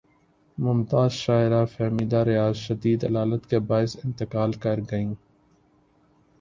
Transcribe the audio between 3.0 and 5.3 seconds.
علالت کے باعث انتقال کر گئیں